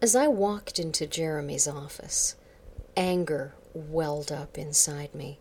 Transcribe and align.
As 0.00 0.14
I 0.14 0.28
walked 0.28 0.78
into 0.78 1.08
Jeremy's 1.08 1.66
office, 1.66 2.36
anger 2.96 3.54
welled 3.74 4.30
up 4.30 4.56
inside 4.56 5.12
me. 5.12 5.40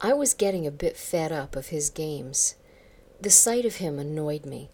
I 0.00 0.14
was 0.14 0.32
getting 0.32 0.66
a 0.66 0.70
bit 0.70 0.96
fed 0.96 1.32
up 1.32 1.54
of 1.54 1.66
his 1.66 1.90
games. 1.90 2.54
The 3.20 3.28
sight 3.28 3.66
of 3.66 3.76
him 3.76 3.98
annoyed 3.98 4.46
me. 4.46 4.70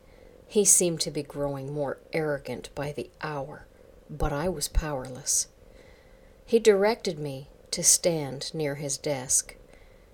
He 0.46 0.64
seemed 0.64 1.00
to 1.00 1.10
be 1.10 1.24
growing 1.24 1.72
more 1.72 1.98
arrogant 2.12 2.70
by 2.76 2.92
the 2.92 3.10
hour, 3.20 3.66
but 4.08 4.32
I 4.32 4.48
was 4.48 4.68
powerless. 4.68 5.48
He 6.46 6.60
directed 6.60 7.18
me 7.18 7.48
to 7.72 7.82
stand 7.82 8.54
near 8.54 8.76
his 8.76 8.96
desk. 8.96 9.56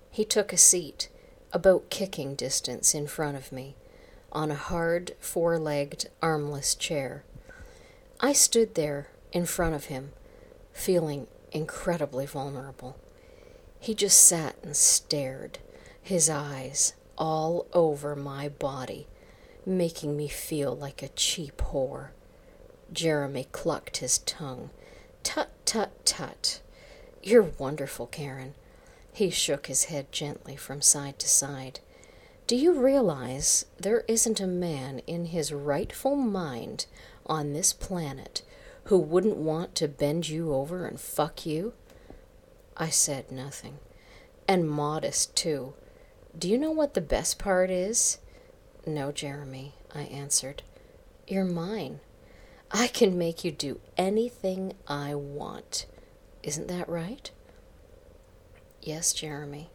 He 0.09 0.25
took 0.25 0.51
a 0.51 0.57
seat, 0.57 1.07
about 1.53 1.91
kicking 1.91 2.33
distance 2.33 2.95
in 2.95 3.05
front 3.05 3.37
of 3.37 3.51
me, 3.51 3.75
on 4.31 4.49
a 4.49 4.55
hard, 4.55 5.11
four 5.19 5.59
legged, 5.59 6.09
armless 6.19 6.73
chair. 6.73 7.25
I 8.23 8.33
stood 8.33 8.75
there 8.75 9.07
in 9.31 9.47
front 9.47 9.73
of 9.73 9.85
him, 9.85 10.11
feeling 10.73 11.25
incredibly 11.51 12.27
vulnerable. 12.27 12.97
He 13.79 13.95
just 13.95 14.21
sat 14.21 14.55
and 14.61 14.75
stared, 14.75 15.57
his 16.03 16.29
eyes 16.29 16.93
all 17.17 17.65
over 17.73 18.15
my 18.15 18.47
body, 18.47 19.07
making 19.65 20.15
me 20.15 20.27
feel 20.27 20.75
like 20.75 21.01
a 21.01 21.07
cheap 21.09 21.57
whore. 21.57 22.09
Jeremy 22.93 23.47
clucked 23.51 23.97
his 23.97 24.19
tongue. 24.19 24.69
Tut, 25.23 25.49
tut, 25.65 26.05
tut. 26.05 26.61
You're 27.23 27.51
wonderful, 27.57 28.05
Karen. 28.05 28.53
He 29.13 29.31
shook 29.31 29.65
his 29.65 29.85
head 29.85 30.11
gently 30.11 30.55
from 30.55 30.81
side 30.81 31.17
to 31.19 31.27
side. 31.27 31.79
Do 32.45 32.55
you 32.55 32.73
realize 32.73 33.65
there 33.79 34.03
isn't 34.07 34.39
a 34.39 34.47
man 34.47 34.99
in 35.07 35.27
his 35.27 35.53
rightful 35.53 36.15
mind 36.15 36.85
on 37.31 37.53
this 37.53 37.71
planet 37.71 38.41
who 38.85 38.97
wouldn't 38.97 39.37
want 39.37 39.73
to 39.73 39.87
bend 39.87 40.27
you 40.27 40.53
over 40.53 40.85
and 40.85 40.99
fuck 40.99 41.45
you? 41.45 41.71
I 42.75 42.89
said 42.89 43.31
nothing. 43.31 43.79
And 44.49 44.69
modest, 44.69 45.33
too. 45.33 45.73
Do 46.37 46.49
you 46.49 46.57
know 46.57 46.71
what 46.71 46.93
the 46.93 46.99
best 46.99 47.39
part 47.39 47.69
is? 47.69 48.17
No, 48.85 49.13
Jeremy, 49.13 49.75
I 49.95 50.01
answered. 50.01 50.61
You're 51.25 51.45
mine. 51.45 52.01
I 52.69 52.87
can 52.87 53.17
make 53.17 53.45
you 53.45 53.51
do 53.51 53.79
anything 53.95 54.73
I 54.85 55.15
want. 55.15 55.85
Isn't 56.43 56.67
that 56.67 56.89
right? 56.89 57.31
Yes, 58.81 59.13
Jeremy. 59.13 59.69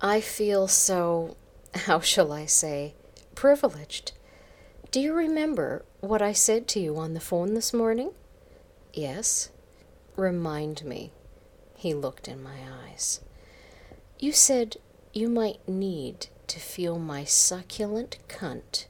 I 0.00 0.20
feel 0.20 0.66
so, 0.66 1.36
how 1.74 2.00
shall 2.00 2.32
I 2.32 2.46
say, 2.46 2.94
privileged. 3.36 4.10
Do 4.92 5.00
you 5.00 5.14
remember 5.14 5.86
what 6.00 6.20
I 6.20 6.34
said 6.34 6.68
to 6.68 6.78
you 6.78 6.98
on 6.98 7.14
the 7.14 7.20
phone 7.20 7.54
this 7.54 7.72
morning? 7.72 8.10
Yes. 8.92 9.48
Remind 10.16 10.84
me. 10.84 11.12
He 11.74 11.94
looked 11.94 12.28
in 12.28 12.42
my 12.42 12.58
eyes. 12.84 13.22
You 14.18 14.32
said 14.32 14.76
you 15.14 15.30
might 15.30 15.66
need 15.66 16.26
to 16.46 16.60
feel 16.60 16.98
my 16.98 17.24
succulent 17.24 18.18
cunt 18.28 18.84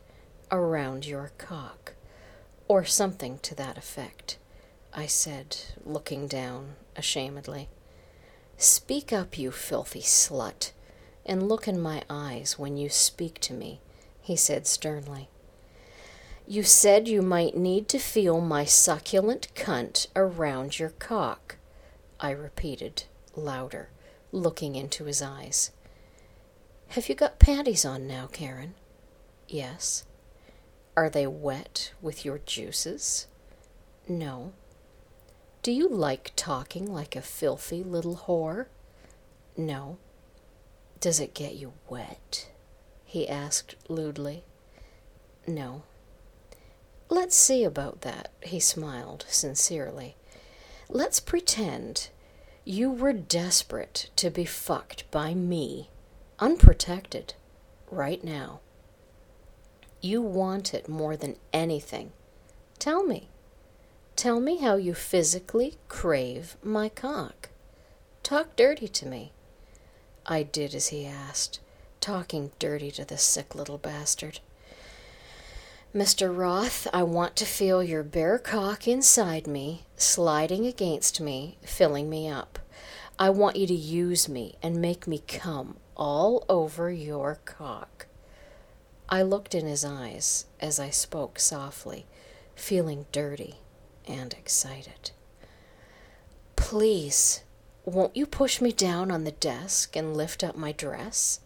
around 0.50 1.06
your 1.06 1.30
cock, 1.38 1.94
or 2.66 2.84
something 2.84 3.38
to 3.42 3.54
that 3.54 3.78
effect, 3.78 4.38
I 4.92 5.06
said, 5.06 5.56
looking 5.84 6.26
down 6.26 6.74
ashamedly. 6.96 7.68
Speak 8.56 9.12
up, 9.12 9.38
you 9.38 9.52
filthy 9.52 10.02
slut, 10.02 10.72
and 11.24 11.48
look 11.48 11.68
in 11.68 11.80
my 11.80 12.02
eyes 12.10 12.58
when 12.58 12.76
you 12.76 12.88
speak 12.88 13.38
to 13.42 13.54
me, 13.54 13.80
he 14.20 14.34
said 14.34 14.66
sternly. 14.66 15.28
You 16.46 16.62
said 16.62 17.08
you 17.08 17.22
might 17.22 17.56
need 17.56 17.88
to 17.88 17.98
feel 17.98 18.40
my 18.40 18.64
succulent 18.64 19.48
cunt 19.54 20.08
around 20.16 20.78
your 20.78 20.90
cock. 20.90 21.56
I 22.18 22.30
repeated, 22.30 23.04
louder, 23.36 23.88
looking 24.32 24.74
into 24.74 25.04
his 25.04 25.22
eyes. 25.22 25.70
Have 26.88 27.08
you 27.08 27.14
got 27.14 27.38
panties 27.38 27.84
on 27.84 28.06
now, 28.06 28.26
Karen? 28.26 28.74
Yes. 29.48 30.04
Are 30.96 31.08
they 31.08 31.26
wet 31.26 31.92
with 32.02 32.24
your 32.24 32.38
juices? 32.38 33.26
No. 34.06 34.52
Do 35.62 35.72
you 35.72 35.88
like 35.88 36.32
talking 36.36 36.92
like 36.92 37.14
a 37.16 37.22
filthy 37.22 37.82
little 37.82 38.24
whore? 38.26 38.66
No. 39.56 39.96
Does 41.00 41.20
it 41.20 41.34
get 41.34 41.54
you 41.54 41.72
wet? 41.88 42.48
he 43.04 43.28
asked 43.28 43.74
lewdly. 43.88 44.44
No. 45.46 45.82
Let's 47.12 47.36
see 47.36 47.62
about 47.62 48.00
that, 48.00 48.30
he 48.40 48.58
smiled 48.58 49.26
sincerely. 49.28 50.16
Let's 50.88 51.20
pretend 51.20 52.08
you 52.64 52.90
were 52.90 53.12
desperate 53.12 54.08
to 54.16 54.30
be 54.30 54.46
fucked 54.46 55.10
by 55.10 55.34
me, 55.34 55.90
unprotected, 56.38 57.34
right 57.90 58.24
now. 58.24 58.60
You 60.00 60.22
want 60.22 60.72
it 60.72 60.88
more 60.88 61.14
than 61.14 61.36
anything. 61.52 62.12
Tell 62.78 63.04
me. 63.04 63.28
Tell 64.16 64.40
me 64.40 64.56
how 64.56 64.76
you 64.76 64.94
physically 64.94 65.76
crave 65.88 66.56
my 66.62 66.88
cock. 66.88 67.50
Talk 68.22 68.56
dirty 68.56 68.88
to 68.88 69.06
me. 69.06 69.32
I 70.24 70.44
did 70.44 70.74
as 70.74 70.88
he 70.88 71.04
asked, 71.04 71.60
talking 72.00 72.52
dirty 72.58 72.90
to 72.92 73.04
the 73.04 73.18
sick 73.18 73.54
little 73.54 73.76
bastard. 73.76 74.40
Mr. 75.94 76.34
Roth, 76.34 76.86
I 76.90 77.02
want 77.02 77.36
to 77.36 77.44
feel 77.44 77.82
your 77.82 78.02
bare 78.02 78.38
cock 78.38 78.88
inside 78.88 79.46
me, 79.46 79.82
sliding 79.94 80.64
against 80.64 81.20
me, 81.20 81.58
filling 81.66 82.08
me 82.08 82.26
up. 82.26 82.58
I 83.18 83.28
want 83.28 83.56
you 83.56 83.66
to 83.66 83.74
use 83.74 84.26
me 84.26 84.54
and 84.62 84.80
make 84.80 85.06
me 85.06 85.22
come 85.28 85.76
all 85.94 86.46
over 86.48 86.90
your 86.90 87.40
cock. 87.44 88.06
I 89.06 89.20
looked 89.20 89.54
in 89.54 89.66
his 89.66 89.84
eyes 89.84 90.46
as 90.60 90.80
I 90.80 90.88
spoke 90.88 91.38
softly, 91.38 92.06
feeling 92.54 93.04
dirty 93.12 93.56
and 94.08 94.32
excited. 94.32 95.10
Please, 96.56 97.42
won't 97.84 98.16
you 98.16 98.24
push 98.24 98.62
me 98.62 98.72
down 98.72 99.10
on 99.10 99.24
the 99.24 99.32
desk 99.32 99.94
and 99.94 100.16
lift 100.16 100.42
up 100.42 100.56
my 100.56 100.72
dress? 100.72 101.40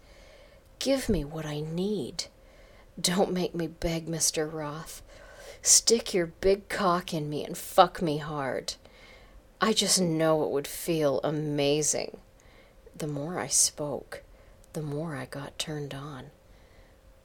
Give 0.78 1.08
me 1.08 1.24
what 1.24 1.44
I 1.44 1.62
need. 1.62 2.26
Don't 2.98 3.32
make 3.32 3.54
me 3.54 3.66
beg, 3.66 4.06
Mr. 4.06 4.50
Roth. 4.50 5.02
Stick 5.60 6.14
your 6.14 6.26
big 6.26 6.68
cock 6.68 7.12
in 7.12 7.28
me 7.28 7.44
and 7.44 7.56
fuck 7.56 8.00
me 8.00 8.18
hard. 8.18 8.74
I 9.60 9.74
just 9.74 10.00
know 10.00 10.44
it 10.44 10.50
would 10.50 10.66
feel 10.66 11.20
amazing. 11.22 12.18
The 12.96 13.06
more 13.06 13.38
I 13.38 13.48
spoke, 13.48 14.22
the 14.72 14.82
more 14.82 15.14
I 15.14 15.26
got 15.26 15.58
turned 15.58 15.92
on. 15.92 16.30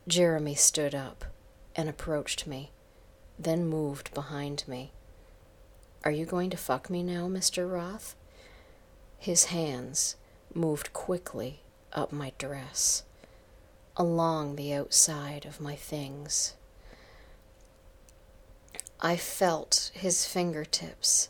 Jeremy 0.07 0.55
stood 0.55 0.93
up 0.93 1.25
and 1.75 1.87
approached 1.87 2.45
me, 2.45 2.71
then 3.39 3.65
moved 3.65 4.13
behind 4.13 4.63
me. 4.67 4.91
Are 6.03 6.11
you 6.11 6.25
going 6.25 6.49
to 6.49 6.57
fuck 6.57 6.89
me 6.89 7.01
now, 7.03 7.27
Mr. 7.27 7.71
Roth? 7.71 8.15
His 9.17 9.45
hands 9.45 10.15
moved 10.53 10.91
quickly 10.91 11.61
up 11.93 12.11
my 12.11 12.33
dress 12.37 13.03
along 13.97 14.55
the 14.55 14.73
outside 14.73 15.45
of 15.45 15.61
my 15.61 15.75
things. 15.75 16.55
I 18.99 19.15
felt 19.15 19.91
his 19.93 20.25
fingertips 20.25 21.29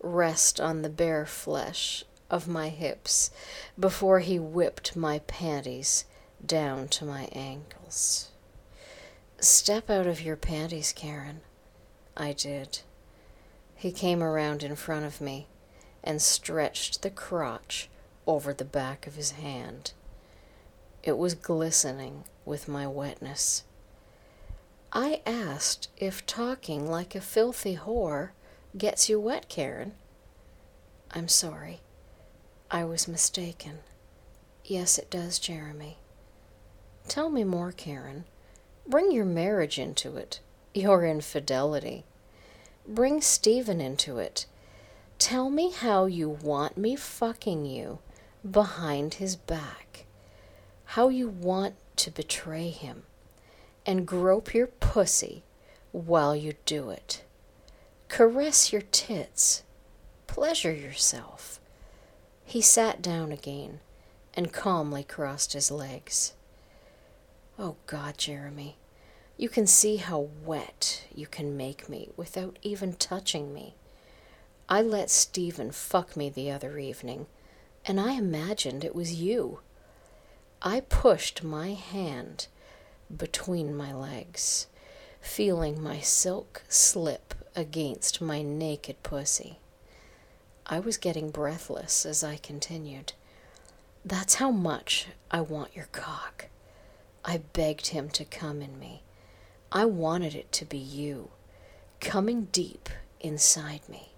rest 0.00 0.60
on 0.60 0.82
the 0.82 0.88
bare 0.88 1.26
flesh 1.26 2.04
of 2.30 2.46
my 2.46 2.68
hips 2.68 3.30
before 3.78 4.20
he 4.20 4.38
whipped 4.38 4.96
my 4.96 5.20
panties 5.20 6.04
down 6.44 6.88
to 6.88 7.04
my 7.04 7.28
ankles. 7.32 8.30
Step 9.38 9.90
out 9.90 10.06
of 10.06 10.22
your 10.22 10.36
panties, 10.36 10.92
Karen. 10.92 11.40
I 12.16 12.32
did. 12.32 12.80
He 13.74 13.92
came 13.92 14.22
around 14.22 14.62
in 14.62 14.76
front 14.76 15.04
of 15.04 15.20
me 15.20 15.46
and 16.02 16.22
stretched 16.22 17.02
the 17.02 17.10
crotch 17.10 17.88
over 18.26 18.52
the 18.54 18.64
back 18.64 19.06
of 19.06 19.14
his 19.16 19.32
hand. 19.32 19.92
It 21.06 21.18
was 21.18 21.34
glistening 21.34 22.24
with 22.44 22.66
my 22.66 22.88
wetness. 22.88 23.62
I 24.92 25.22
asked 25.24 25.86
if 25.96 26.26
talking 26.26 26.90
like 26.90 27.14
a 27.14 27.20
filthy 27.20 27.76
whore 27.76 28.30
gets 28.76 29.08
you 29.08 29.20
wet, 29.20 29.48
Karen. 29.48 29.92
I'm 31.12 31.28
sorry. 31.28 31.78
I 32.72 32.82
was 32.82 33.06
mistaken. 33.06 33.78
Yes, 34.64 34.98
it 34.98 35.08
does, 35.08 35.38
Jeremy. 35.38 35.98
Tell 37.06 37.30
me 37.30 37.44
more, 37.44 37.70
Karen. 37.70 38.24
Bring 38.84 39.12
your 39.12 39.24
marriage 39.24 39.78
into 39.78 40.16
it, 40.16 40.40
your 40.74 41.06
infidelity. 41.06 42.02
Bring 42.84 43.20
Stephen 43.20 43.80
into 43.80 44.18
it. 44.18 44.46
Tell 45.20 45.50
me 45.50 45.70
how 45.70 46.06
you 46.06 46.28
want 46.28 46.76
me 46.76 46.96
fucking 46.96 47.64
you 47.64 48.00
behind 48.50 49.14
his 49.14 49.36
back 49.36 50.05
how 50.86 51.08
you 51.08 51.28
want 51.28 51.74
to 51.96 52.10
betray 52.10 52.70
him 52.70 53.02
and 53.84 54.06
grope 54.06 54.54
your 54.54 54.66
pussy 54.66 55.42
while 55.92 56.34
you 56.34 56.54
do 56.64 56.90
it. 56.90 57.24
Caress 58.08 58.72
your 58.72 58.82
tits. 58.82 59.62
Pleasure 60.26 60.72
yourself. 60.72 61.60
He 62.44 62.60
sat 62.60 63.02
down 63.02 63.32
again 63.32 63.80
and 64.34 64.52
calmly 64.52 65.02
crossed 65.02 65.52
his 65.54 65.70
legs. 65.70 66.34
Oh 67.58 67.76
God, 67.86 68.18
Jeremy, 68.18 68.76
you 69.36 69.48
can 69.48 69.66
see 69.66 69.96
how 69.96 70.28
wet 70.44 71.04
you 71.14 71.26
can 71.26 71.56
make 71.56 71.88
me 71.88 72.10
without 72.16 72.58
even 72.62 72.94
touching 72.94 73.52
me. 73.52 73.74
I 74.68 74.82
let 74.82 75.10
Stephen 75.10 75.70
fuck 75.70 76.16
me 76.16 76.28
the 76.28 76.50
other 76.50 76.78
evening, 76.78 77.26
and 77.84 78.00
I 78.00 78.12
imagined 78.12 78.84
it 78.84 78.94
was 78.94 79.14
you. 79.14 79.60
I 80.62 80.80
pushed 80.80 81.44
my 81.44 81.74
hand 81.74 82.46
between 83.14 83.76
my 83.76 83.92
legs, 83.92 84.66
feeling 85.20 85.82
my 85.82 86.00
silk 86.00 86.62
slip 86.68 87.34
against 87.54 88.20
my 88.20 88.42
naked 88.42 89.02
pussy. 89.02 89.58
I 90.66 90.80
was 90.80 90.96
getting 90.96 91.30
breathless 91.30 92.04
as 92.06 92.24
I 92.24 92.36
continued. 92.38 93.12
That's 94.04 94.36
how 94.36 94.50
much 94.50 95.08
I 95.30 95.40
want 95.42 95.76
your 95.76 95.88
cock. 95.92 96.46
I 97.24 97.38
begged 97.38 97.88
him 97.88 98.08
to 98.10 98.24
come 98.24 98.62
in 98.62 98.78
me. 98.78 99.02
I 99.70 99.84
wanted 99.84 100.34
it 100.34 100.52
to 100.52 100.64
be 100.64 100.78
you, 100.78 101.30
coming 102.00 102.48
deep 102.52 102.88
inside 103.20 103.88
me. 103.88 104.10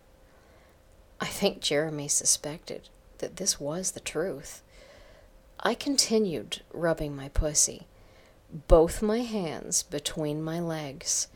I 1.21 1.27
think 1.27 1.61
Jeremy 1.61 2.09
suspected 2.09 2.89
that 3.19 3.37
this 3.37 3.59
was 3.59 3.91
the 3.91 4.01
truth. 4.01 4.63
I 5.61 5.75
continued 5.75 6.63
rubbing 6.73 7.17
my 7.17 7.31
pussy, 7.31 7.89
both 8.69 9.03
my 9.03 9.19
hands 9.19 9.83
between 9.83 10.41
my 10.41 10.61
legs, 10.61 11.27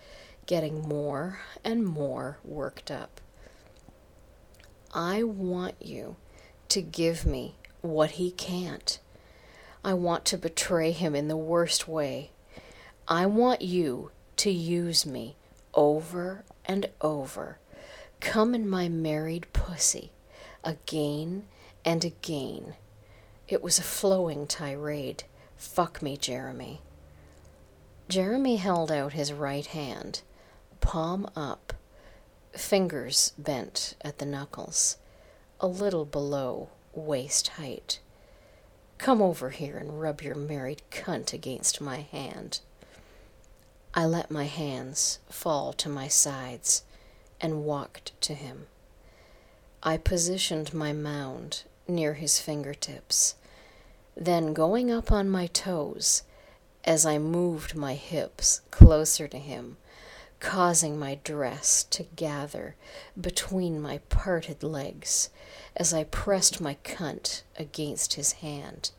getting 0.47 0.83
more 0.83 1.41
and 1.65 1.85
more 1.85 2.39
worked 2.45 2.91
up. 2.91 3.21
I 4.95 5.25
want 5.25 5.75
you 5.81 6.17
to 6.69 6.83
give 6.83 7.27
me 7.27 7.57
what 7.81 8.13
he 8.13 8.31
can't. 8.31 9.01
I 9.85 9.95
want 9.95 10.25
to 10.27 10.39
betray 10.39 10.93
him 10.93 11.17
in 11.17 11.27
the 11.27 11.37
worst 11.37 11.89
way. 11.89 12.31
I 13.09 13.27
want 13.27 13.63
you 13.63 14.13
to 14.37 14.51
use 14.51 15.05
me 15.05 15.35
over 15.75 16.45
and 16.65 16.89
over. 17.01 17.59
Come 18.21 18.55
in 18.55 18.69
my 18.69 18.89
married 18.89 19.53
pussy 19.53 20.13
again 20.63 21.45
and 21.85 22.05
again. 22.05 22.75
It 23.53 23.63
was 23.63 23.79
a 23.79 23.83
flowing 23.83 24.47
tirade. 24.47 25.25
Fuck 25.59 26.01
me, 26.01 26.17
Jeremy. 26.17 26.81
Jeremy 28.09 28.57
held 28.57 28.91
out 28.91 29.13
his 29.13 29.31
right 29.31 29.67
hand, 29.67 30.23
palm 30.81 31.29
up, 31.37 31.75
fingers 32.53 33.35
bent 33.37 33.95
at 34.01 34.17
the 34.17 34.25
knuckles, 34.25 34.97
a 35.61 35.67
little 35.67 36.07
below 36.07 36.71
waist 36.95 37.49
height. 37.49 38.01
Come 38.97 39.21
over 39.21 39.51
here 39.51 39.77
and 39.77 40.01
rub 40.01 40.23
your 40.23 40.35
married 40.35 40.81
cunt 40.91 41.35
against 41.35 41.79
my 41.79 42.01
hand. 42.11 42.61
I 43.93 44.07
let 44.07 44.31
my 44.31 44.45
hands 44.45 45.19
fall 45.29 45.75
to 45.75 45.91
my 45.91 46.09
sides 46.09 46.85
and 47.39 47.67
walked 47.67 48.19
to 48.23 48.33
him. 48.33 48.69
I 49.83 49.99
positioned 49.99 50.73
my 50.73 50.95
mound 50.95 51.65
near 51.87 52.15
his 52.15 52.41
fingertips. 52.41 53.35
Then, 54.17 54.53
going 54.53 54.91
up 54.91 55.11
on 55.11 55.29
my 55.29 55.47
toes, 55.47 56.23
as 56.85 57.07
I 57.07 57.19
moved 57.19 57.75
my 57.75 57.95
hips 57.95 58.61
closer 58.71 59.27
to 59.29 59.39
him, 59.39 59.77
causing 60.41 60.99
my 60.99 61.19
dress 61.23 61.85
to 61.85 62.03
gather 62.17 62.75
between 63.19 63.81
my 63.81 63.99
parted 64.09 64.63
legs 64.63 65.31
as 65.77 65.95
I 65.95 66.05
pressed 66.05 66.61
my 66.61 66.77
cunt 66.85 67.43
against 67.57 68.15
his 68.15 68.33
hand. 68.33 68.91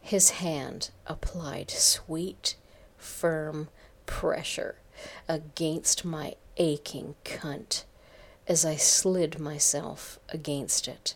His 0.00 0.30
hand 0.30 0.90
applied 1.06 1.70
sweet, 1.70 2.56
firm 2.96 3.68
pressure 4.06 4.76
against 5.28 6.04
my 6.04 6.34
aching 6.56 7.14
cunt 7.24 7.84
as 8.48 8.64
I 8.64 8.76
slid 8.76 9.38
myself 9.38 10.18
against 10.30 10.88
it. 10.88 11.14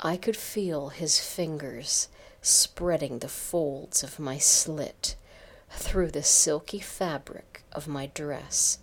I 0.00 0.16
could 0.16 0.36
feel 0.36 0.90
his 0.90 1.18
fingers 1.18 2.08
spreading 2.42 3.20
the 3.20 3.28
folds 3.28 4.02
of 4.02 4.18
my 4.18 4.36
slit 4.38 5.16
through 5.70 6.10
the 6.10 6.22
silky 6.22 6.80
fabric 6.80 7.62
of 7.72 7.88
my 7.88 8.06
dress. 8.06 8.78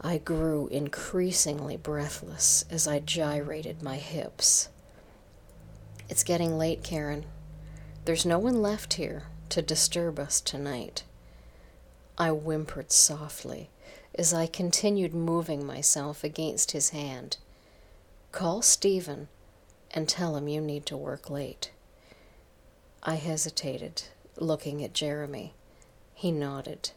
I 0.00 0.18
grew 0.18 0.68
increasingly 0.68 1.76
breathless 1.76 2.64
as 2.70 2.86
I 2.86 3.00
gyrated 3.00 3.82
my 3.82 3.96
hips. 3.96 4.68
It's 6.08 6.24
getting 6.24 6.56
late, 6.56 6.82
Karen. 6.82 7.26
There's 8.04 8.24
no 8.24 8.38
one 8.38 8.62
left 8.62 8.94
here 8.94 9.24
to 9.50 9.60
disturb 9.60 10.18
us 10.18 10.40
tonight. 10.40 11.02
I 12.16 12.30
whimpered 12.30 12.92
softly 12.92 13.70
as 14.14 14.32
I 14.32 14.46
continued 14.46 15.14
moving 15.14 15.66
myself 15.66 16.24
against 16.24 16.72
his 16.72 16.90
hand. 16.90 17.36
Call 18.32 18.62
Stephen 18.62 19.28
and 19.92 20.08
tell 20.08 20.36
him 20.36 20.48
you 20.48 20.60
need 20.60 20.86
to 20.86 20.96
work 20.96 21.30
late. 21.30 21.70
I 23.02 23.14
hesitated, 23.14 24.04
looking 24.36 24.84
at 24.84 24.92
Jeremy. 24.92 25.54
He 26.14 26.30
nodded. 26.30 26.90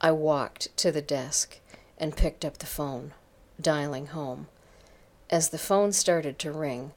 I 0.00 0.12
walked 0.12 0.76
to 0.78 0.92
the 0.92 1.02
desk 1.02 1.58
and 1.98 2.16
picked 2.16 2.44
up 2.44 2.58
the 2.58 2.66
phone, 2.66 3.12
dialing 3.60 4.08
home. 4.08 4.48
As 5.28 5.50
the 5.50 5.58
phone 5.58 5.92
started 5.92 6.38
to 6.40 6.52
ring, 6.52 6.92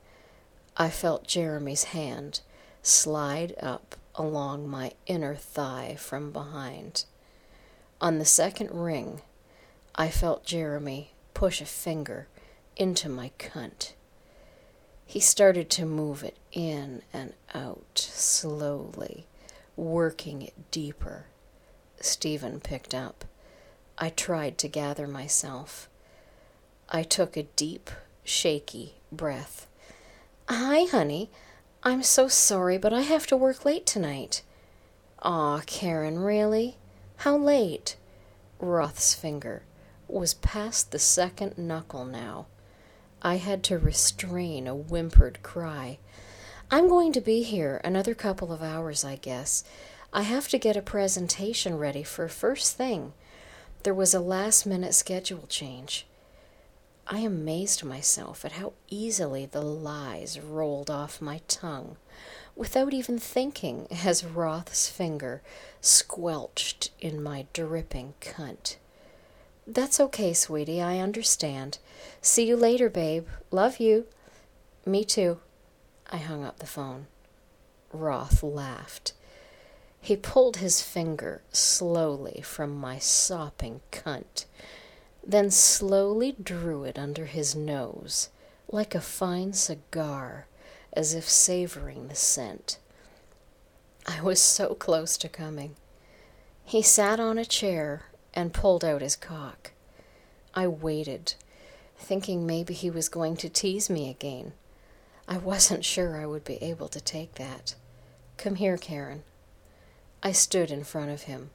I 0.76 0.90
felt 0.90 1.28
Jeremy's 1.28 1.86
hand 1.86 2.42
slide 2.82 3.56
up 3.62 3.96
along 4.16 4.68
my 4.68 4.94
inner 5.06 5.36
thigh 5.36 5.96
from 6.00 6.32
behind. 6.32 7.06
On 8.02 8.20
the 8.20 8.26
second 8.26 8.72
ring, 8.72 9.22
I 9.96 10.10
felt 10.10 10.46
Jeremy 10.46 11.12
push 11.34 11.62
a 11.62 11.66
finger 11.66 12.28
into 12.76 13.08
my 13.08 13.32
cunt. 13.40 13.94
He 15.14 15.20
started 15.20 15.70
to 15.70 15.86
move 15.86 16.24
it 16.24 16.38
in 16.52 17.04
and 17.14 17.34
out 17.54 18.00
slowly, 18.00 19.28
working 19.76 20.42
it 20.42 20.72
deeper. 20.72 21.28
Stephen 22.00 22.60
picked 22.60 22.96
up. 22.96 23.24
I 24.00 24.10
tried 24.10 24.58
to 24.58 24.68
gather 24.68 25.06
myself. 25.06 25.88
I 26.90 27.04
took 27.04 27.38
a 27.38 27.44
deep, 27.44 27.92
shaky 28.24 28.96
breath. 29.12 29.68
Hi, 30.50 30.86
honey. 30.86 31.30
I'm 31.84 32.02
so 32.02 32.28
sorry, 32.28 32.80
but 32.80 32.92
I 32.92 33.02
have 33.02 33.28
to 33.28 33.38
work 33.38 33.66
late 33.66 33.86
tonight. 33.86 34.42
Aw, 35.22 35.62
Karen, 35.68 36.18
really? 36.18 36.78
How 37.18 37.38
late? 37.38 37.98
Roth's 38.60 39.14
finger 39.14 39.62
was 40.08 40.34
past 40.34 40.90
the 40.90 40.98
second 40.98 41.56
knuckle 41.56 42.06
now. 42.06 42.48
I 43.26 43.38
had 43.38 43.64
to 43.64 43.78
restrain 43.78 44.68
a 44.68 44.76
whimpered 44.76 45.42
cry. 45.44 45.98
I'm 46.70 46.90
going 46.90 47.14
to 47.14 47.22
be 47.22 47.42
here 47.44 47.80
another 47.84 48.14
couple 48.14 48.52
of 48.52 48.62
hours, 48.62 49.06
I 49.06 49.16
guess. 49.16 49.64
I 50.12 50.24
have 50.24 50.50
to 50.50 50.58
get 50.58 50.76
a 50.76 50.82
presentation 50.82 51.78
ready 51.78 52.04
for 52.04 52.28
first 52.28 52.76
thing. 52.76 53.14
There 53.84 53.94
was 53.94 54.14
a 54.14 54.20
last 54.20 54.66
minute 54.66 54.94
schedule 54.94 55.46
change. 55.48 56.06
I 57.08 57.20
amazed 57.20 57.84
myself 57.86 58.44
at 58.44 58.54
how 58.54 58.74
easily 58.90 59.46
the 59.46 59.62
lies 59.62 60.40
rolled 60.40 60.90
off 60.90 61.22
my 61.22 61.40
tongue 61.48 61.96
without 62.56 62.94
even 62.94 63.20
thinking 63.20 63.88
as 64.06 64.26
Roth's 64.26 64.90
finger 64.90 65.42
squelched 65.80 66.92
in 67.00 67.24
my 67.24 67.48
dripping 67.54 68.16
cunt. 68.20 68.76
That's 69.66 70.00
okay, 70.00 70.34
sweetie. 70.34 70.82
I 70.82 71.00
understand. 71.00 71.78
See 72.22 72.46
you 72.46 72.56
later, 72.56 72.90
babe. 72.90 73.28
Love 73.52 73.80
you. 73.80 74.06
Me 74.86 75.04
too. 75.06 75.40
I 76.12 76.18
hung 76.18 76.44
up 76.44 76.60
the 76.60 76.66
phone. 76.66 77.08
Roth 77.92 78.44
laughed. 78.44 79.14
He 80.02 80.18
pulled 80.18 80.58
his 80.58 80.82
finger 80.82 81.42
slowly 81.54 82.42
from 82.44 82.76
my 82.76 83.00
sopping 83.00 83.80
cunt, 83.92 84.46
then 85.26 85.50
slowly 85.50 86.36
drew 86.44 86.84
it 86.84 87.00
under 87.00 87.26
his 87.26 87.56
nose 87.56 88.30
like 88.74 88.96
a 88.96 89.02
fine 89.02 89.54
cigar 89.54 90.48
as 90.92 91.14
if 91.14 91.30
savoring 91.30 92.08
the 92.08 92.16
scent. 92.16 92.80
I 94.06 94.20
was 94.22 94.42
so 94.42 94.74
close 94.74 95.16
to 95.18 95.30
coming. 95.30 95.76
He 96.66 96.82
sat 96.82 97.20
on 97.20 97.38
a 97.38 97.46
chair 97.46 98.04
and 98.34 98.54
pulled 98.54 98.84
out 98.84 99.02
his 99.02 99.16
cock. 99.16 99.72
I 100.54 100.68
waited, 100.68 101.36
thinking 101.98 102.46
maybe 102.46 102.74
he 102.74 102.90
was 102.90 103.10
going 103.10 103.38
to 103.38 103.50
tease 103.50 103.90
me 103.90 104.10
again. 104.10 104.54
I 105.28 105.38
wasn't 105.38 105.86
sure 105.86 106.18
I 106.18 106.26
would 106.26 106.44
be 106.44 106.62
able 106.62 106.88
to 106.90 107.02
take 107.02 107.36
that. 107.36 107.76
Come 108.38 108.56
here, 108.56 108.78
Karen. 108.78 109.24
I 110.22 110.32
stood 110.32 110.72
in 110.72 110.84
front 110.84 111.12
of 111.12 111.24
him. 111.24 111.52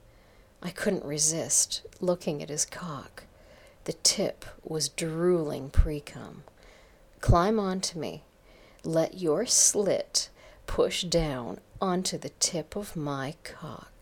I 0.63 0.71
couldn't 0.71 1.05
resist 1.05 1.83
looking 2.01 2.43
at 2.43 2.49
his 2.49 2.65
cock. 2.65 3.25
The 3.85 3.93
tip 3.93 4.45
was 4.63 4.89
drooling 4.89 5.71
precum. 5.71 6.43
Climb 7.21 7.59
onto 7.59 7.99
me. 7.99 8.23
Let 8.85 9.19
your 9.19 9.47
slit 9.47 10.29
push 10.67 11.03
down 11.03 11.59
onto 11.81 12.17
the 12.19 12.29
tip 12.41 12.77
of 12.77 12.95
my 12.95 13.35
cock. 13.43 13.98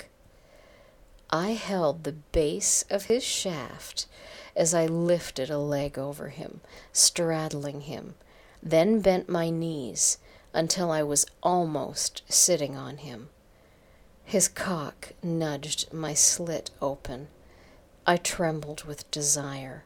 I 1.30 1.50
held 1.50 2.04
the 2.04 2.12
base 2.12 2.84
of 2.88 3.06
his 3.06 3.24
shaft 3.24 4.06
as 4.54 4.72
I 4.72 4.86
lifted 4.86 5.50
a 5.50 5.58
leg 5.58 5.98
over 5.98 6.28
him, 6.28 6.60
straddling 6.92 7.82
him, 7.82 8.14
then 8.62 9.00
bent 9.00 9.28
my 9.28 9.50
knees 9.50 10.18
until 10.54 10.90
I 10.90 11.02
was 11.02 11.26
almost 11.42 12.22
sitting 12.28 12.76
on 12.76 12.98
him. 12.98 13.28
His 14.24 14.48
cock 14.48 15.12
nudged 15.22 15.92
my 15.92 16.14
slit 16.14 16.70
open. 16.80 17.28
I 18.06 18.16
trembled 18.16 18.84
with 18.84 19.10
desire. 19.10 19.84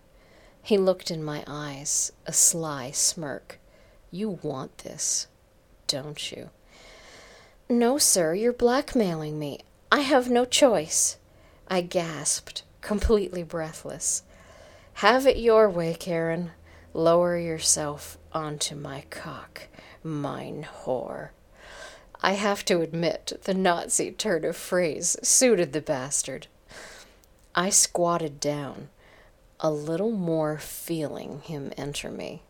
He 0.62 0.78
looked 0.78 1.10
in 1.10 1.24
my 1.24 1.42
eyes, 1.46 2.12
a 2.26 2.32
sly 2.32 2.90
smirk. 2.90 3.58
You 4.10 4.38
want 4.42 4.78
this, 4.78 5.26
don't 5.86 6.30
you? 6.32 6.50
No, 7.68 7.98
sir, 7.98 8.34
you're 8.34 8.52
blackmailing 8.52 9.38
me. 9.38 9.60
I 9.90 10.00
have 10.00 10.30
no 10.30 10.44
choice. 10.44 11.16
I 11.72 11.82
gasped, 11.82 12.64
completely 12.80 13.44
breathless. 13.44 14.24
Have 14.94 15.24
it 15.24 15.36
your 15.36 15.70
way, 15.70 15.94
Karen. 15.94 16.50
Lower 16.92 17.38
yourself 17.38 18.18
onto 18.32 18.74
my 18.74 19.04
cock, 19.08 19.68
mine 20.02 20.66
whore. 20.82 21.28
I 22.20 22.32
have 22.32 22.64
to 22.64 22.80
admit, 22.80 23.40
the 23.44 23.54
Nazi 23.54 24.10
turn 24.10 24.44
of 24.44 24.56
phrase 24.56 25.16
suited 25.22 25.72
the 25.72 25.80
bastard. 25.80 26.48
I 27.54 27.70
squatted 27.70 28.40
down, 28.40 28.88
a 29.60 29.70
little 29.70 30.10
more 30.10 30.58
feeling 30.58 31.40
him 31.42 31.72
enter 31.76 32.10
me. 32.10 32.42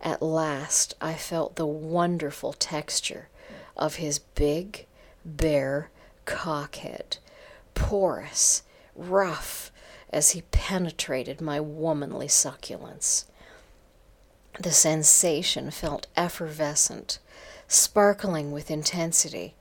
At 0.00 0.22
last 0.22 0.94
I 1.00 1.14
felt 1.14 1.56
the 1.56 1.66
wonderful 1.66 2.52
texture 2.52 3.28
of 3.76 3.96
his 3.96 4.20
big, 4.20 4.86
bare 5.24 5.90
cockhead, 6.24 7.18
porous, 7.74 8.62
rough, 8.94 9.70
as 10.10 10.30
he 10.30 10.42
penetrated 10.42 11.40
my 11.40 11.60
womanly 11.60 12.28
succulence. 12.28 13.26
The 14.58 14.72
sensation 14.72 15.70
felt 15.70 16.06
effervescent, 16.16 17.18
sparkling 17.68 18.50
with 18.50 18.70
intensity. 18.70 19.54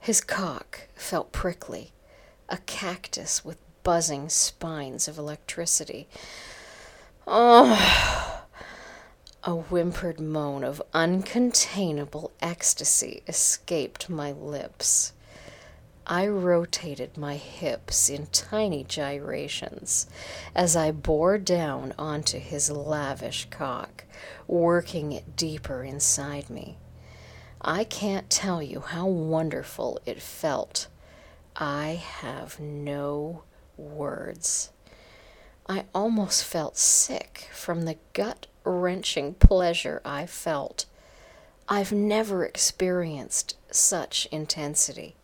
His 0.00 0.20
cock 0.20 0.88
felt 0.94 1.32
prickly, 1.32 1.92
a 2.48 2.58
cactus 2.58 3.44
with 3.44 3.58
buzzing 3.82 4.28
spines 4.28 5.06
of 5.06 5.18
electricity. 5.18 6.08
Oh! 7.26 8.42
A 9.44 9.52
whimpered 9.52 10.18
moan 10.18 10.64
of 10.64 10.82
uncontainable 10.92 12.32
ecstasy 12.40 13.22
escaped 13.28 14.08
my 14.08 14.32
lips. 14.32 15.12
I 16.08 16.28
rotated 16.28 17.16
my 17.16 17.34
hips 17.34 18.08
in 18.08 18.26
tiny 18.26 18.84
gyrations 18.84 20.06
as 20.54 20.76
I 20.76 20.92
bore 20.92 21.36
down 21.36 21.94
onto 21.98 22.38
his 22.38 22.70
lavish 22.70 23.48
cock, 23.50 24.04
working 24.46 25.10
it 25.10 25.34
deeper 25.34 25.82
inside 25.82 26.48
me. 26.48 26.78
I 27.60 27.82
can't 27.82 28.30
tell 28.30 28.62
you 28.62 28.80
how 28.80 29.06
wonderful 29.08 29.98
it 30.06 30.22
felt. 30.22 30.86
I 31.56 32.00
have 32.20 32.60
no 32.60 33.42
words. 33.76 34.70
I 35.68 35.86
almost 35.92 36.44
felt 36.44 36.76
sick 36.76 37.48
from 37.52 37.82
the 37.82 37.96
gut 38.12 38.46
wrenching 38.62 39.34
pleasure 39.34 40.00
I 40.04 40.26
felt. 40.26 40.86
I've 41.68 41.90
never 41.90 42.44
experienced 42.44 43.56
such 43.72 44.28
intensity, 44.30 45.16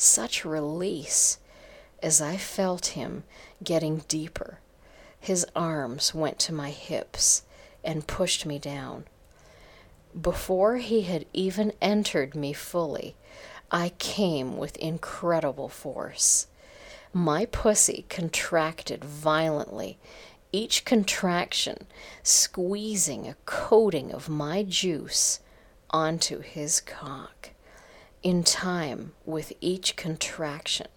such 0.00 0.44
release, 0.44 1.38
as 2.02 2.20
I 2.20 2.36
felt 2.36 2.86
him 2.88 3.24
getting 3.62 3.98
deeper. 4.08 4.58
His 5.20 5.46
arms 5.54 6.14
went 6.14 6.38
to 6.40 6.54
my 6.54 6.70
hips 6.70 7.42
and 7.84 8.06
pushed 8.06 8.46
me 8.46 8.58
down. 8.58 9.04
Before 10.18 10.76
he 10.76 11.02
had 11.02 11.26
even 11.32 11.72
entered 11.80 12.34
me 12.34 12.52
fully, 12.52 13.14
I 13.70 13.90
came 13.98 14.56
with 14.56 14.76
incredible 14.78 15.68
force. 15.68 16.46
My 17.12 17.44
pussy 17.44 18.06
contracted 18.08 19.04
violently, 19.04 19.98
each 20.52 20.84
contraction 20.84 21.86
squeezing 22.22 23.28
a 23.28 23.36
coating 23.44 24.12
of 24.12 24.28
my 24.28 24.62
juice 24.62 25.40
onto 25.90 26.40
his 26.40 26.80
cock. 26.80 27.50
In 28.22 28.44
time, 28.44 29.14
with 29.24 29.54
each 29.62 29.96
contraction, 29.96 30.88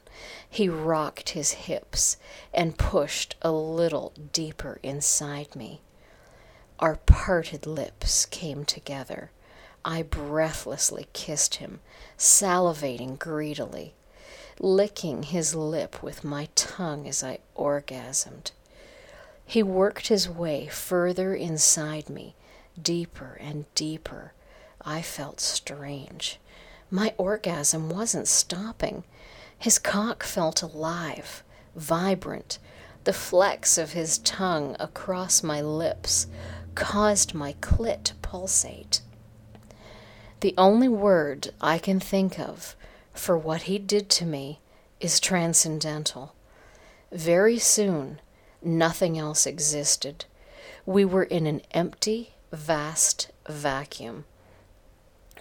he 0.49 0.67
rocked 0.67 1.29
his 1.29 1.51
hips 1.51 2.17
and 2.53 2.77
pushed 2.77 3.35
a 3.41 3.51
little 3.51 4.11
deeper 4.33 4.77
inside 4.83 5.55
me. 5.55 5.79
Our 6.79 6.97
parted 6.97 7.65
lips 7.65 8.25
came 8.25 8.65
together. 8.65 9.31
I 9.85 10.01
breathlessly 10.01 11.07
kissed 11.13 11.55
him, 11.55 11.79
salivating 12.17 13.17
greedily, 13.17 13.93
licking 14.59 15.23
his 15.23 15.55
lip 15.55 16.03
with 16.03 16.25
my 16.25 16.49
tongue 16.55 17.07
as 17.07 17.23
I 17.23 17.39
orgasmed. 17.55 18.51
He 19.45 19.63
worked 19.63 20.07
his 20.09 20.27
way 20.27 20.67
further 20.67 21.33
inside 21.33 22.09
me, 22.09 22.35
deeper 22.81 23.37
and 23.39 23.63
deeper. 23.75 24.33
I 24.81 25.01
felt 25.01 25.39
strange. 25.39 26.37
My 26.93 27.15
orgasm 27.17 27.89
wasn't 27.89 28.27
stopping. 28.27 29.03
His 29.57 29.79
cock 29.79 30.21
felt 30.21 30.62
alive, 30.62 31.43
vibrant. 31.75 32.59
The 33.05 33.13
flex 33.13 33.79
of 33.79 33.93
his 33.93 34.19
tongue 34.19 34.75
across 34.79 35.41
my 35.41 35.59
lips 35.59 36.27
caused 36.75 37.33
my 37.33 37.53
clit 37.53 38.03
to 38.03 38.15
pulsate. 38.17 39.01
The 40.41 40.53
only 40.55 40.88
word 40.88 41.50
I 41.59 41.79
can 41.79 42.00
think 42.00 42.38
of 42.38 42.75
for 43.12 43.35
what 43.39 43.63
he 43.63 43.79
did 43.79 44.07
to 44.12 44.25
me 44.27 44.59
is 45.00 45.19
transcendental. 45.19 46.35
Very 47.12 47.57
soon, 47.57 48.21
nothing 48.62 49.17
else 49.17 49.47
existed. 49.47 50.25
We 50.85 51.05
were 51.05 51.23
in 51.23 51.47
an 51.47 51.63
empty, 51.71 52.35
vast 52.51 53.31
vacuum. 53.50 54.25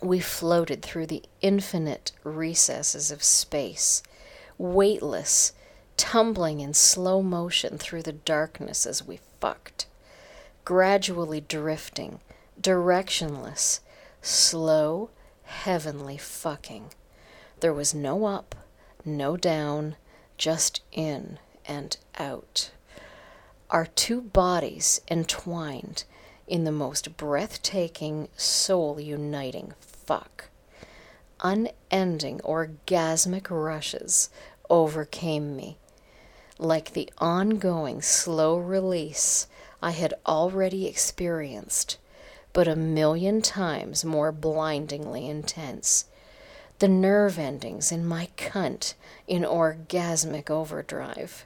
We 0.03 0.19
floated 0.19 0.83
through 0.83 1.07
the 1.07 1.23
infinite 1.41 2.11
recesses 2.25 3.13
of 3.13 3.23
space, 3.23 4.03
weightless, 4.59 5.53
tumbling 5.97 6.59
in 6.61 6.75
slow 6.75 7.23
motion 7.23 7.79
through 7.79 8.03
the 8.03 8.13
darkness 8.13 8.85
as 8.85 9.07
we 9.07 9.21
fucked 9.41 9.87
gradually 10.65 11.41
drifting, 11.41 12.21
directionless, 12.61 13.81
slow, 14.21 15.11
heavenly 15.45 16.17
fucking. 16.17 16.91
There 17.61 17.73
was 17.73 17.95
no 17.95 18.27
up, 18.27 18.55
no 19.05 19.37
down, 19.37 19.97
just 20.37 20.81
in 20.93 21.39
and 21.67 21.97
out. 22.19 22.71
Our 23.71 23.87
two 23.87 24.21
bodies 24.21 25.01
entwined 25.11 26.05
in 26.47 26.65
the 26.65 26.73
most 26.73 27.17
breathtaking, 27.17 28.29
soul 28.37 29.01
uniting 29.01 29.75
fuck. 30.07 30.49
Unending 31.43 32.39
orgasmic 32.41 33.49
rushes 33.51 34.31
overcame 34.71 35.57
me. 35.57 35.77
Like 36.59 36.93
the 36.93 37.11
ongoing 37.19 38.01
slow 38.01 38.57
release 38.57 39.49
I 39.83 39.91
had 39.91 40.15
already 40.25 40.87
experienced, 40.87 41.99
but 42.53 42.69
a 42.69 42.77
million 42.77 43.43
times 43.43 44.05
more 44.05 44.31
blindingly 44.31 45.29
intense. 45.29 46.05
The 46.79 46.89
nerve 46.89 47.39
endings 47.39 47.91
in 47.91 48.07
my 48.07 48.29
cunt 48.37 48.95
in 49.27 49.43
orgasmic 49.43 50.51
overdrive. 50.51 51.45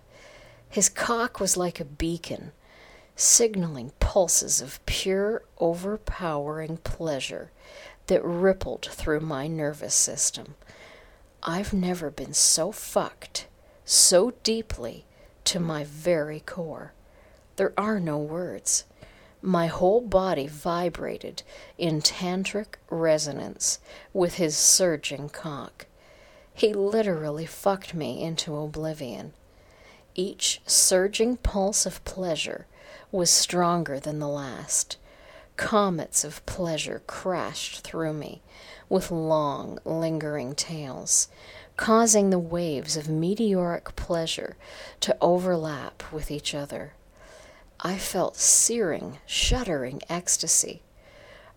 His 0.69 0.91
cock 0.91 1.41
was 1.41 1.57
like 1.57 1.81
a 1.81 1.85
beacon, 1.85 2.53
signaling 3.15 3.93
pulses 3.99 4.61
of 4.61 4.85
pure, 4.85 5.43
overpowering 5.59 6.77
pleasure 6.79 7.51
that 8.07 8.25
rippled 8.25 8.87
through 8.87 9.21
my 9.21 9.47
nervous 9.47 9.95
system. 9.95 10.55
I've 11.43 11.73
never 11.73 12.11
been 12.11 12.33
so 12.33 12.73
fucked, 12.73 13.47
so 13.85 14.33
deeply, 14.43 15.05
to 15.45 15.61
my 15.61 15.85
very 15.85 16.41
core. 16.41 16.93
There 17.57 17.73
are 17.79 18.01
no 18.01 18.19
words. 18.19 18.85
My 19.43 19.67
whole 19.69 20.01
body 20.01 20.47
vibrated 20.47 21.43
in 21.79 22.03
tantric 22.03 22.75
resonance 22.91 23.79
with 24.13 24.35
his 24.35 24.57
surging 24.57 25.29
cock. 25.29 25.87
He 26.53 26.73
literally 26.73 27.47
fucked 27.47 27.95
me 27.95 28.23
into 28.23 28.57
oblivion. 28.57 29.35
Each 30.15 30.61
surging 30.67 31.37
pulse 31.37 31.87
of 31.87 32.03
pleasure 32.05 32.67
was 33.13 33.31
stronger 33.31 34.01
than 34.01 34.19
the 34.19 34.29
last. 34.29 34.97
Comets 35.57 36.23
of 36.23 36.45
pleasure 36.45 37.03
crashed 37.07 37.81
through 37.81 38.13
me 38.13 38.43
with 38.89 39.11
long, 39.11 39.79
lingering 39.85 40.55
tails, 40.55 41.29
causing 41.77 42.31
the 42.31 42.39
waves 42.39 42.97
of 42.97 43.09
meteoric 43.09 43.97
pleasure 43.97 44.57
to 45.01 45.17
overlap 45.21 46.03
with 46.13 46.31
each 46.31 46.55
other. 46.55 46.93
I 47.81 47.97
felt 47.97 48.37
searing, 48.37 49.19
shuddering 49.27 50.03
ecstasy. 50.09 50.83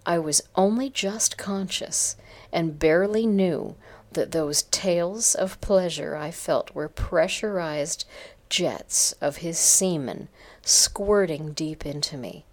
I 0.06 0.18
was 0.18 0.42
only 0.56 0.90
just 0.90 1.38
conscious 1.38 2.16
and 2.52 2.80
barely 2.80 3.26
knew 3.26 3.76
that 4.12 4.32
those 4.32 4.64
tails 4.64 5.36
of 5.36 5.62
pleasure 5.62 6.16
I 6.16 6.32
felt 6.32 6.74
were 6.74 6.90
pressurized 6.90 8.06
jets 8.50 9.12
of 9.22 9.38
his 9.38 9.60
semen 9.60 10.30
squirting 10.64 11.52
deep 11.54 11.86
into 11.86 12.18
me. 12.18 12.46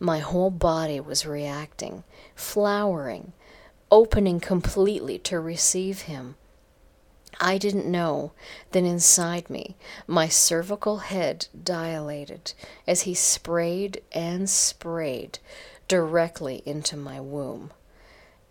My 0.00 0.20
whole 0.20 0.50
body 0.50 1.00
was 1.00 1.26
reacting, 1.26 2.04
flowering, 2.34 3.32
opening 3.90 4.38
completely 4.38 5.18
to 5.20 5.40
receive 5.40 6.02
him. 6.02 6.36
I 7.40 7.58
didn't 7.58 7.86
know 7.86 8.32
that 8.72 8.84
inside 8.84 9.48
me 9.48 9.76
my 10.06 10.28
cervical 10.28 10.98
head 10.98 11.46
dilated 11.60 12.52
as 12.86 13.02
he 13.02 13.14
sprayed 13.14 14.02
and 14.12 14.48
sprayed 14.50 15.38
directly 15.86 16.62
into 16.66 16.96
my 16.96 17.20
womb. 17.20 17.72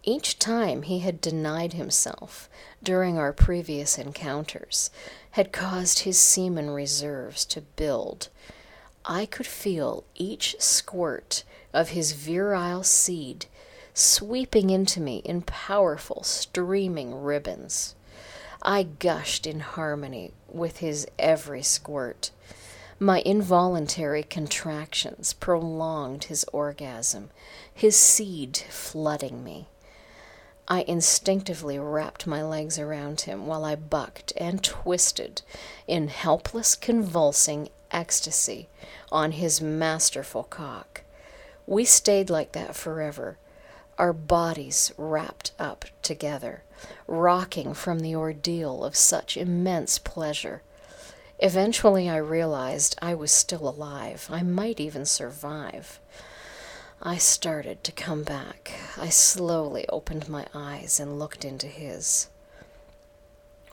Each 0.03 0.39
time 0.39 0.83
he 0.83 0.99
had 0.99 1.19
denied 1.19 1.73
himself 1.73 2.49
during 2.81 3.17
our 3.17 3.33
previous 3.33 3.97
encounters 3.97 4.89
had 5.31 5.51
caused 5.51 5.99
his 5.99 6.17
semen 6.17 6.69
reserves 6.69 7.43
to 7.45 7.61
build. 7.61 8.29
I 9.09 9.25
could 9.25 9.47
feel 9.47 10.03
each 10.15 10.57
squirt 10.59 11.45
of 11.73 11.89
his 11.89 12.11
virile 12.11 12.83
seed 12.83 13.45
sweeping 13.93 14.69
into 14.69 14.99
me 14.99 15.17
in 15.19 15.43
powerful, 15.43 16.23
streaming 16.23 17.15
ribbons. 17.15 17.95
I 18.61 18.83
gushed 18.83 19.47
in 19.47 19.61
harmony 19.61 20.33
with 20.49 20.77
his 20.79 21.07
every 21.17 21.63
squirt. 21.63 22.31
My 22.99 23.21
involuntary 23.21 24.23
contractions 24.23 25.31
prolonged 25.31 26.25
his 26.25 26.43
orgasm, 26.51 27.29
his 27.73 27.95
seed 27.95 28.57
flooding 28.57 29.41
me. 29.41 29.67
I 30.67 30.81
instinctively 30.81 31.79
wrapped 31.79 32.27
my 32.27 32.43
legs 32.43 32.77
around 32.77 33.21
him 33.21 33.47
while 33.47 33.63
I 33.63 33.75
bucked 33.75 34.33
and 34.35 34.61
twisted 34.61 35.43
in 35.87 36.09
helpless, 36.09 36.75
convulsing 36.75 37.69
ecstasy 37.91 38.69
on 39.11 39.33
his 39.33 39.61
masterful 39.61 40.43
cock. 40.43 41.01
We 41.65 41.85
stayed 41.85 42.29
like 42.29 42.53
that 42.53 42.75
forever, 42.75 43.37
our 43.97 44.13
bodies 44.13 44.93
wrapped 44.97 45.51
up 45.57 45.85
together, 46.01 46.63
rocking 47.07 47.73
from 47.73 47.99
the 47.99 48.15
ordeal 48.15 48.83
of 48.83 48.95
such 48.95 49.35
immense 49.35 49.97
pleasure. 49.97 50.61
Eventually, 51.39 52.09
I 52.09 52.17
realized 52.17 52.97
I 53.01 53.15
was 53.15 53.31
still 53.31 53.67
alive. 53.67 54.27
I 54.31 54.43
might 54.43 54.79
even 54.79 55.05
survive. 55.05 55.99
I 57.01 57.17
started 57.17 57.83
to 57.83 57.91
come 57.91 58.23
back. 58.23 58.71
I 58.97 59.09
slowly 59.09 59.87
opened 59.89 60.29
my 60.29 60.45
eyes 60.53 60.99
and 60.99 61.19
looked 61.19 61.45
into 61.45 61.67
his. 61.67 62.29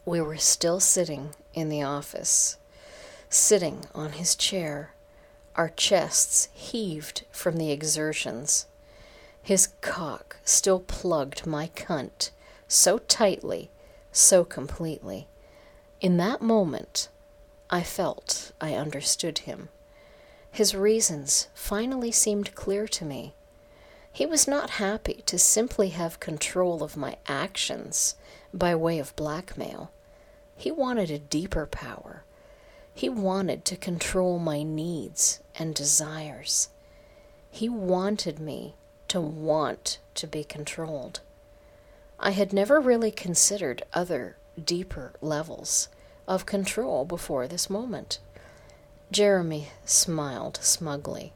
We 0.05 0.21
were 0.21 0.37
still 0.37 0.81
sitting 0.81 1.31
in 1.55 1.71
the 1.71 1.83
office, 1.83 2.59
sitting 3.29 3.87
on 3.95 4.13
his 4.13 4.35
chair. 4.35 4.95
Our 5.57 5.69
chests 5.69 6.49
heaved 6.53 7.25
from 7.31 7.57
the 7.57 7.71
exertions. 7.71 8.67
His 9.43 9.69
cock 9.81 10.37
still 10.45 10.81
plugged 10.81 11.47
my 11.47 11.69
cunt 11.69 12.31
so 12.67 12.99
tightly, 12.99 13.71
so 14.11 14.45
completely. 14.45 15.29
In 16.01 16.17
that 16.17 16.43
moment, 16.43 17.09
I 17.71 17.83
felt 17.83 18.53
I 18.61 18.75
understood 18.75 19.39
him. 19.41 19.69
His 20.51 20.75
reasons 20.75 21.49
finally 21.55 22.13
seemed 22.13 22.55
clear 22.55 22.87
to 22.89 23.05
me. 23.05 23.35
He 24.13 24.27
was 24.27 24.47
not 24.47 24.71
happy 24.71 25.23
to 25.27 25.39
simply 25.39 25.89
have 25.89 26.21
control 26.21 26.83
of 26.83 26.97
my 26.97 27.17
actions 27.27 28.15
by 28.53 28.75
way 28.77 29.01
of 29.01 29.17
blackmail. 29.17 29.91
He 30.57 30.71
wanted 30.71 31.11
a 31.11 31.19
deeper 31.19 31.67
power. 31.67 32.23
He 32.95 33.09
wanted 33.09 33.65
to 33.67 33.77
control 33.77 34.39
my 34.39 34.63
needs 34.63 35.41
and 35.59 35.75
desires. 35.75 36.69
He 37.51 37.69
wanted 37.69 38.39
me 38.39 38.75
to 39.09 39.21
want 39.21 39.99
to 40.15 40.29
be 40.29 40.45
controlled. 40.45 41.21
I 42.21 42.31
had 42.31 42.53
never 42.53 42.81
really 42.81 43.11
considered 43.11 43.83
other, 43.93 44.37
deeper 44.63 45.13
levels 45.21 45.89
of 46.29 46.47
control 46.47 47.05
before 47.05 47.49
this 47.49 47.69
moment. 47.69 48.21
Jeremy 49.11 49.69
smiled 49.85 50.59
smugly. 50.63 51.33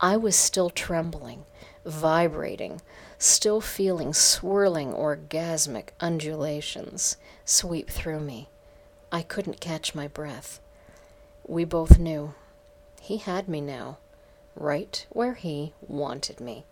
I 0.00 0.16
was 0.16 0.36
still 0.36 0.70
trembling, 0.70 1.44
vibrating, 1.84 2.80
still 3.18 3.60
feeling 3.60 4.14
swirling 4.14 4.92
orgasmic 4.92 5.88
undulations 6.00 7.16
sweep 7.44 7.90
through 7.90 8.20
me. 8.20 8.48
I 9.10 9.22
couldn't 9.22 9.60
catch 9.60 9.94
my 9.94 10.08
breath. 10.08 10.60
We 11.46 11.64
both 11.64 11.98
knew. 11.98 12.34
He 13.00 13.18
had 13.18 13.48
me 13.48 13.60
now, 13.60 13.98
right 14.56 15.04
where 15.10 15.34
he 15.34 15.74
wanted 15.86 16.40
me. 16.40 16.64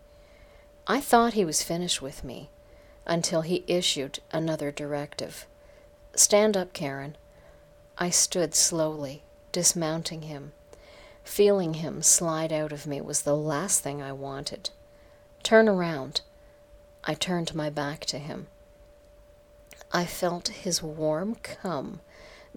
I 0.87 0.99
thought 0.99 1.33
he 1.33 1.45
was 1.45 1.61
finished 1.63 2.01
with 2.01 2.23
me 2.23 2.49
until 3.05 3.41
he 3.41 3.63
issued 3.67 4.19
another 4.31 4.71
directive. 4.71 5.45
Stand 6.15 6.57
up, 6.57 6.73
Karen. 6.73 7.17
I 7.97 8.09
stood 8.09 8.55
slowly, 8.55 9.23
dismounting 9.51 10.23
him. 10.23 10.53
Feeling 11.23 11.75
him 11.75 12.01
slide 12.01 12.51
out 12.51 12.71
of 12.71 12.87
me 12.87 12.99
was 12.99 13.21
the 13.21 13.35
last 13.35 13.81
thing 13.81 14.01
I 14.01 14.11
wanted. 14.11 14.71
Turn 15.43 15.69
around. 15.69 16.21
I 17.03 17.13
turned 17.13 17.53
my 17.53 17.69
back 17.69 18.05
to 18.07 18.17
him. 18.17 18.47
I 19.91 20.05
felt 20.05 20.47
his 20.47 20.81
warm 20.81 21.35
cum 21.35 22.01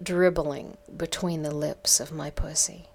dribbling 0.01 0.77
between 0.95 1.41
the 1.41 1.53
lips 1.53 1.99
of 1.99 2.11
my 2.11 2.29
pussy. 2.29 2.87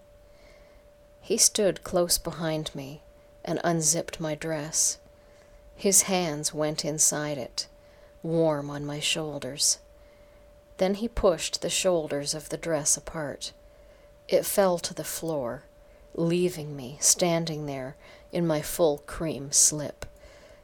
He 1.20 1.36
stood 1.36 1.84
close 1.84 2.18
behind 2.18 2.74
me 2.74 3.02
and 3.44 3.60
unzipped 3.64 4.20
my 4.20 4.34
dress. 4.34 4.98
His 5.74 6.02
hands 6.02 6.54
went 6.54 6.84
inside 6.84 7.38
it, 7.38 7.66
warm 8.22 8.70
on 8.70 8.84
my 8.84 9.00
shoulders. 9.00 9.78
Then 10.78 10.94
he 10.94 11.08
pushed 11.08 11.60
the 11.60 11.70
shoulders 11.70 12.34
of 12.34 12.48
the 12.48 12.56
dress 12.56 12.96
apart. 12.96 13.52
It 14.28 14.46
fell 14.46 14.78
to 14.78 14.94
the 14.94 15.04
floor, 15.04 15.64
leaving 16.14 16.76
me 16.76 16.98
standing 17.00 17.66
there 17.66 17.96
in 18.32 18.46
my 18.46 18.62
full 18.62 18.98
cream 19.06 19.52
slip. 19.52 20.06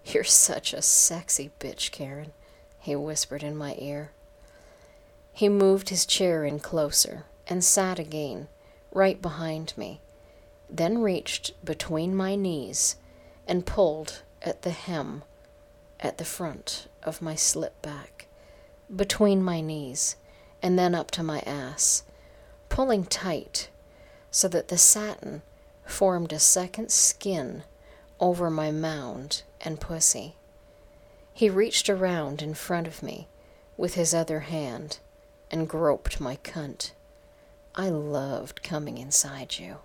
You're 0.05 0.25
such 0.25 0.73
a 0.73 0.83
sexy 0.83 1.51
bitch, 1.61 1.91
Karen, 1.91 2.33
he 2.79 2.97
whispered 2.97 3.43
in 3.43 3.57
my 3.57 3.75
ear. 3.79 4.13
He 5.39 5.49
moved 5.49 5.91
his 5.91 6.05
chair 6.05 6.45
in 6.45 6.59
closer 6.59 7.25
and 7.47 7.63
sat 7.63 8.01
again, 8.01 8.49
right 8.91 9.23
behind 9.23 9.73
me, 9.77 10.01
then 10.69 11.01
reached 11.01 11.53
between 11.65 12.13
my 12.13 12.35
knees 12.35 12.97
and 13.47 13.65
pulled 13.65 14.23
at 14.43 14.63
the 14.63 14.73
hem 14.73 15.23
at 16.01 16.19
the 16.19 16.25
front 16.25 16.89
of 17.05 17.23
my 17.23 17.37
slip 17.37 17.81
back, 17.83 18.27
between 18.93 19.41
my 19.41 19.61
knees, 19.61 20.17
and 20.61 20.77
then 20.77 20.93
up 20.93 21.09
to 21.13 21.23
my 21.23 21.39
ass 21.47 22.03
pulling 22.69 23.05
tight 23.05 23.71
so 24.33 24.49
that 24.49 24.67
the 24.67 24.77
satin 24.77 25.43
formed 25.85 26.33
a 26.33 26.41
second 26.41 26.91
skin 26.91 27.63
over 28.19 28.51
my 28.51 28.73
mound 28.73 29.45
and 29.61 29.81
pussy. 29.81 30.35
He 31.33 31.49
reached 31.49 31.89
around 31.89 32.43
in 32.43 32.55
front 32.55 32.89
of 32.89 33.05
me 33.05 33.29
with 33.77 33.95
his 33.95 34.13
other 34.13 34.41
hand 34.41 34.99
and 35.51 35.69
groped 35.69 36.21
my 36.21 36.37
cunt. 36.37 36.93
I 37.75 37.89
loved 37.89 38.63
coming 38.63 38.99
inside 38.99 39.59
you. 39.59 39.79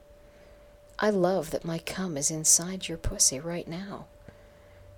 I 1.00 1.10
love 1.10 1.52
that 1.52 1.66
my 1.66 1.80
cum 1.80 2.18
is 2.18 2.32
inside 2.32 2.88
your 2.88 2.98
pussy 2.98 3.40
right 3.40 3.68
now. 3.68 4.06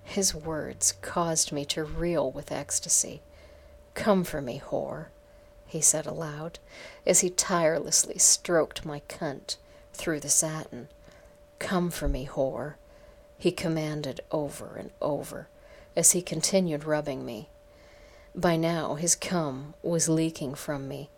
His 0.04 0.34
words 0.34 0.92
caused 1.02 1.52
me 1.52 1.64
to 1.66 1.84
reel 1.84 2.30
with 2.30 2.52
ecstasy. 2.52 3.22
Come 3.94 4.24
for 4.24 4.40
me, 4.40 4.62
whore 4.64 5.06
he 5.66 5.80
said 5.80 6.06
aloud, 6.06 6.58
as 7.04 7.20
he 7.20 7.30
tirelessly 7.30 8.18
stroked 8.18 8.86
my 8.86 9.00
cunt 9.08 9.56
through 9.92 10.20
the 10.20 10.28
satin. 10.28 10.88
Come 11.58 11.90
for 11.90 12.08
me, 12.08 12.26
whore, 12.26 12.74
he 13.38 13.50
commanded 13.50 14.20
over 14.30 14.76
and 14.76 14.90
over 15.02 15.48
as 15.94 16.12
he 16.12 16.22
continued 16.22 16.84
rubbing 16.84 17.24
me. 17.26 17.48
By 18.38 18.56
now 18.56 18.96
his 18.96 19.14
cum 19.14 19.72
was 19.82 20.10
leaking 20.10 20.56
from 20.56 20.86
me, 20.86 21.08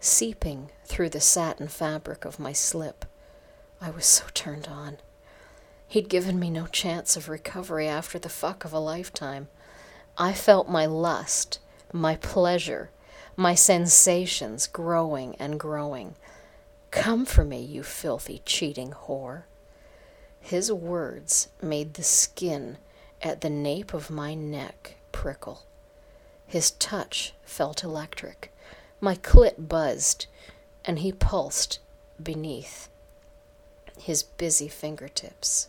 seeping 0.00 0.72
through 0.84 1.10
the 1.10 1.20
satin 1.20 1.68
fabric 1.68 2.24
of 2.24 2.40
my 2.40 2.52
slip. 2.52 3.04
I 3.80 3.90
was 3.90 4.04
so 4.04 4.24
turned 4.34 4.66
on. 4.66 4.98
He'd 5.86 6.08
given 6.08 6.40
me 6.40 6.50
no 6.50 6.66
chance 6.66 7.16
of 7.16 7.28
recovery 7.28 7.86
after 7.86 8.18
the 8.18 8.28
fuck 8.28 8.64
of 8.64 8.72
a 8.72 8.80
lifetime. 8.80 9.46
I 10.18 10.32
felt 10.32 10.68
my 10.68 10.86
lust, 10.86 11.60
my 11.92 12.16
pleasure, 12.16 12.90
my 13.36 13.54
sensations 13.54 14.66
growing 14.66 15.36
and 15.36 15.60
growing. 15.60 16.16
Come 16.90 17.26
for 17.26 17.44
me, 17.44 17.60
you 17.60 17.84
filthy, 17.84 18.42
cheating 18.44 18.90
whore. 18.90 19.44
His 20.40 20.72
words 20.72 21.46
made 21.62 21.94
the 21.94 22.02
skin 22.02 22.78
at 23.22 23.42
the 23.42 23.50
nape 23.50 23.94
of 23.94 24.10
my 24.10 24.34
neck 24.34 24.96
prickle. 25.12 25.62
His 26.46 26.72
touch 26.72 27.34
felt 27.44 27.82
electric. 27.82 28.52
My 29.00 29.16
clit 29.16 29.68
buzzed, 29.68 30.26
and 30.84 31.00
he 31.00 31.12
pulsed 31.12 31.80
beneath 32.22 32.88
his 33.98 34.22
busy 34.22 34.68
fingertips. 34.68 35.68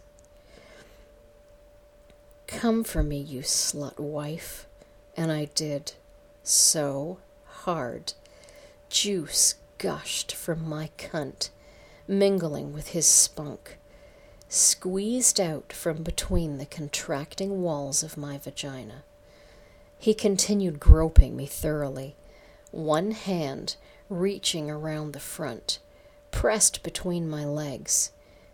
Come 2.46 2.84
for 2.84 3.04
me, 3.04 3.18
you 3.18 3.42
slut 3.42 4.00
wife. 4.00 4.68
And 5.16 5.32
I 5.32 5.46
did. 5.46 5.94
So 6.44 7.18
hard. 7.46 8.14
Juice 8.90 9.56
gushed 9.78 10.32
from 10.34 10.68
my 10.68 10.90
cunt, 10.98 11.50
mingling 12.08 12.72
with 12.74 12.90
his 12.90 13.06
spunk, 13.06 13.78
squeezed 14.48 15.42
out 15.42 15.74
from 15.74 16.04
between 16.04 16.58
the 16.58 16.66
contracting 16.66 17.62
walls 17.62 18.02
of 18.04 18.16
my 18.16 18.38
vagina. 18.38 19.04
He 20.00 20.14
continued 20.14 20.80
groping 20.80 21.36
me 21.36 21.46
thoroughly, 21.46 22.16
one 22.72 23.12
hand 23.12 23.76
reaching 24.10 24.70
around 24.70 25.12
the 25.12 25.20
front, 25.20 25.80
pressed 26.32 26.84
between 26.84 27.30
my 27.30 27.44
legs, 27.46 28.12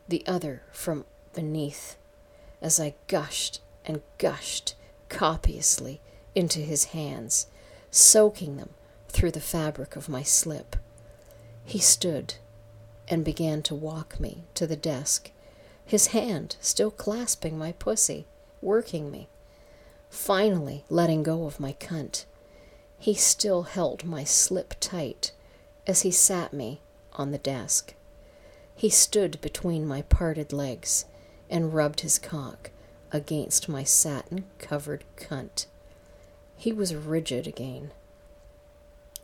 the 0.08 0.26
other 0.26 0.64
from 0.72 1.06
beneath, 1.34 1.98
as 2.62 2.80
I 2.80 2.96
gushed 3.08 3.62
and 3.86 4.02
gushed 4.18 4.76
copiously 5.10 6.00
into 6.34 6.60
his 6.60 6.86
hands, 6.86 7.48
soaking 7.92 8.58
them 8.58 8.70
through 9.10 9.32
the 9.32 9.42
fabric 9.42 9.96
of 9.96 10.10
my 10.10 10.24
slip. 10.24 10.76
He 11.66 11.80
stood 11.80 12.36
and 13.08 13.24
began 13.26 13.62
to 13.64 13.76
walk 13.76 14.20
me 14.20 14.46
to 14.56 14.66
the 14.66 14.76
desk, 14.76 15.32
his 15.86 16.08
hand 16.08 16.56
still 16.62 16.92
clasping 16.92 17.58
my 17.58 17.74
pussy, 17.74 18.26
working 18.62 19.12
me. 19.12 19.28
Finally, 20.14 20.86
letting 20.90 21.24
go 21.24 21.46
of 21.46 21.60
my 21.60 21.74
cunt, 21.74 22.26
he 23.00 23.16
still 23.16 23.64
held 23.64 24.06
my 24.06 24.24
slip 24.24 24.76
tight 24.80 25.32
as 25.88 26.04
he 26.04 26.12
sat 26.12 26.54
me 26.54 26.80
on 27.14 27.32
the 27.32 27.38
desk. 27.40 27.96
He 28.76 28.90
stood 28.90 29.42
between 29.42 29.88
my 29.88 30.04
parted 30.04 30.54
legs 30.54 31.06
and 31.50 31.74
rubbed 31.74 32.02
his 32.02 32.20
cock 32.20 32.70
against 33.12 33.68
my 33.68 33.84
satin 33.84 34.46
covered 34.60 35.04
cunt. 35.18 35.66
He 36.56 36.72
was 36.72 36.96
rigid 36.96 37.48
again, 37.48 37.90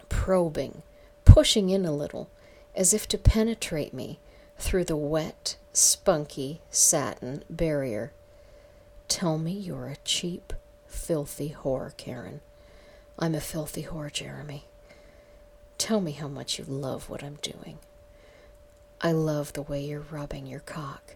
probing, 0.10 0.82
pushing 1.24 1.70
in 1.70 1.86
a 1.86 1.94
little, 1.94 2.30
as 2.76 2.96
if 2.96 3.08
to 3.10 3.18
penetrate 3.20 3.94
me 3.94 4.20
through 4.58 4.86
the 4.86 4.98
wet, 4.98 5.56
spunky 5.72 6.62
satin 6.72 7.44
barrier. 7.48 8.12
Tell 9.08 9.38
me 9.38 9.52
you're 9.52 9.88
a 9.88 9.98
cheap, 10.04 10.52
filthy 10.90 11.56
whore, 11.64 11.96
Karen. 11.96 12.42
I'm 13.18 13.36
a 13.36 13.42
filthy 13.42 13.84
whore, 13.84 14.12
Jeremy. 14.12 14.66
Tell 15.78 16.02
me 16.02 16.12
how 16.12 16.28
much 16.28 16.60
you 16.60 16.66
love 16.66 17.10
what 17.10 17.24
I'm 17.24 17.38
doing. 17.42 17.80
I 19.02 19.14
love 19.14 19.54
the 19.54 19.62
way 19.62 19.82
you're 19.82 20.02
rubbing 20.12 20.46
your 20.46 20.60
cock 20.60 21.16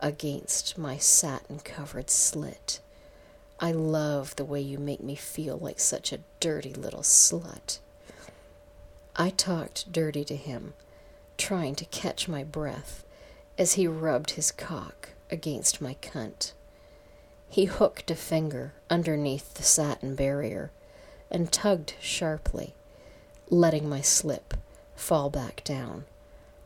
against 0.00 0.76
my 0.76 0.98
satin 0.98 1.60
covered 1.60 2.10
slit. 2.10 2.80
I 3.58 3.72
love 3.72 4.36
the 4.36 4.44
way 4.44 4.60
you 4.60 4.78
make 4.78 5.02
me 5.02 5.14
feel 5.14 5.56
like 5.56 5.80
such 5.80 6.12
a 6.12 6.20
dirty 6.40 6.74
little 6.74 7.02
slut. 7.02 7.78
I 9.14 9.30
talked 9.30 9.92
dirty 9.92 10.24
to 10.24 10.36
him, 10.36 10.74
trying 11.38 11.74
to 11.76 11.84
catch 11.86 12.28
my 12.28 12.44
breath 12.44 13.04
as 13.56 13.74
he 13.74 13.86
rubbed 13.86 14.32
his 14.32 14.50
cock 14.50 15.10
against 15.30 15.80
my 15.80 15.94
cunt. 16.02 16.52
He 17.52 17.66
hooked 17.66 18.10
a 18.10 18.14
finger 18.14 18.72
underneath 18.88 19.52
the 19.52 19.62
satin 19.62 20.14
barrier 20.14 20.70
and 21.30 21.52
tugged 21.52 21.92
sharply, 22.00 22.72
letting 23.50 23.86
my 23.86 24.00
slip 24.00 24.54
fall 24.96 25.28
back 25.28 25.62
down 25.62 26.06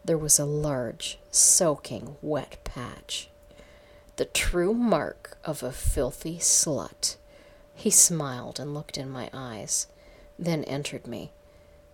there 0.04 0.16
was 0.16 0.38
a 0.38 0.44
large, 0.44 1.18
soaking 1.32 2.16
wet 2.22 2.58
patch. 2.62 3.28
The 4.14 4.26
true 4.26 4.72
mark 4.72 5.36
of 5.44 5.64
a 5.64 5.72
filthy 5.72 6.38
slut. 6.38 7.16
He 7.74 7.90
smiled 7.90 8.60
and 8.60 8.72
looked 8.72 8.96
in 8.96 9.10
my 9.10 9.28
eyes, 9.32 9.88
then 10.38 10.62
entered 10.64 11.08
me, 11.08 11.32